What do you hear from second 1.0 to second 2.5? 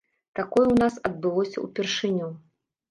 адбылося ўпершыню.